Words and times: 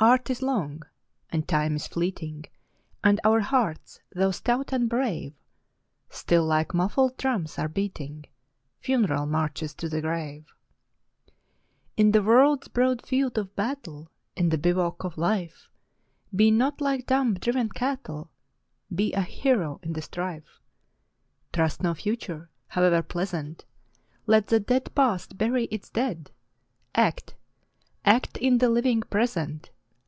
Art 0.00 0.30
is 0.30 0.42
long, 0.42 0.84
and 1.28 1.48
Time 1.48 1.74
is 1.74 1.88
fleeting, 1.88 2.44
And 3.02 3.18
our 3.24 3.40
hearts, 3.40 3.98
though 4.14 4.30
stout 4.30 4.72
and 4.72 4.88
brave, 4.88 5.32
Still, 6.08 6.44
like 6.44 6.72
muffled 6.72 7.16
drums, 7.16 7.58
are 7.58 7.66
beating 7.66 8.26
Funeral 8.78 9.26
marches 9.26 9.74
to 9.74 9.88
the 9.88 10.00
grave. 10.00 10.54
In 11.96 12.12
the 12.12 12.22
world's 12.22 12.68
broad 12.68 13.04
field 13.04 13.36
of 13.38 13.56
battle, 13.56 14.08
In 14.36 14.50
the 14.50 14.56
bivouac 14.56 15.02
of 15.02 15.18
Life, 15.18 15.68
Be 16.32 16.52
not 16.52 16.80
like 16.80 17.08
dumb, 17.08 17.34
driven 17.34 17.68
cattle! 17.68 18.30
Be 18.94 19.12
a 19.14 19.22
hero 19.22 19.80
in 19.82 19.94
the 19.94 20.02
strife! 20.02 20.60
Trust 21.52 21.82
no 21.82 21.94
Future, 21.94 22.50
howe'er 22.68 23.02
pleasant! 23.02 23.64
Let 24.28 24.46
the 24.46 24.60
dead 24.60 24.94
Past 24.94 25.36
bury 25.36 25.64
its 25.72 25.90
dead! 25.90 26.30
Act,— 26.94 27.34
act 28.04 28.36
in 28.36 28.58
the 28.58 28.68
living 28.68 29.00
Present 29.00 29.70